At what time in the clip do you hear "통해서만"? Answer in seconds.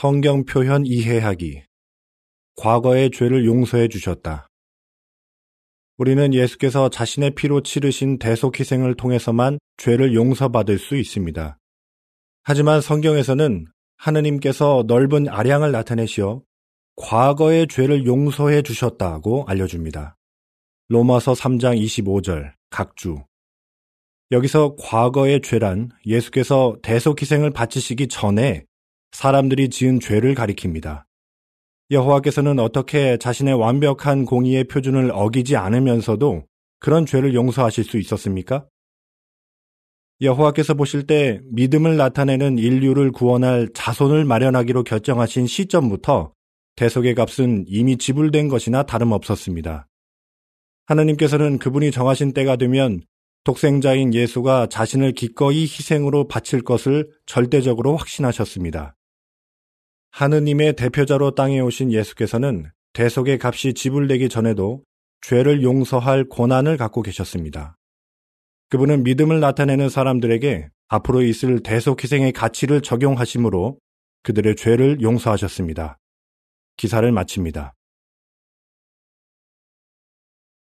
8.94-9.58